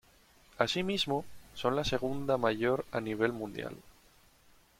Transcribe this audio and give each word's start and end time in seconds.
Asimismo, 0.57 1.25
son 1.53 1.75
la 1.75 1.83
segunda 1.85 2.35
mayor 2.39 2.85
a 2.91 2.99
nivel 3.01 3.33
mundial. 3.33 3.75